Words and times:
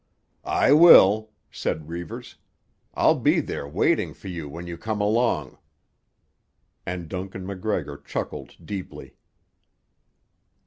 "I 0.43 0.73
will," 0.73 1.29
said 1.51 1.87
Reivers. 1.87 2.35
"I'll 2.95 3.13
be 3.19 3.39
there 3.39 3.67
waiting 3.67 4.15
for 4.15 4.29
you 4.29 4.49
when 4.49 4.65
you 4.65 4.75
come 4.75 4.99
along." 4.99 5.59
And 6.87 7.07
Duncan 7.07 7.45
MacGregor 7.45 7.97
chuckled 7.97 8.55
deeply. 8.65 9.15